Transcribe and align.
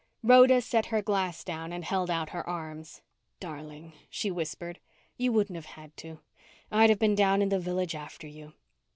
Rhoda 0.23 0.61
set 0.61 0.87
her 0.87 1.03
glass 1.03 1.43
down 1.43 1.71
and 1.71 1.85
held 1.85 2.09
out 2.09 2.31
her 2.31 2.43
arms. 2.49 3.03
"Darling," 3.39 3.93
she 4.09 4.31
whispered. 4.31 4.79
"You 5.15 5.31
wouldn't 5.31 5.57
have 5.57 5.67
had 5.77 5.95
to. 5.97 6.21
I'd 6.71 6.89
have 6.89 6.97
been 6.97 7.13
down 7.13 7.39
in 7.43 7.49
the 7.49 7.59
Village 7.59 7.93
after 7.93 8.25
you." 8.25 8.53